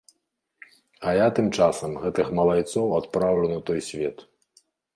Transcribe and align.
А 1.09 1.13
я 1.17 1.27
тым 1.41 1.47
часам 1.59 1.91
гэтых 2.07 2.33
малайцоў 2.41 2.97
адпраўлю 3.03 3.47
на 3.55 3.63
той 3.71 3.79
свет. 3.93 4.29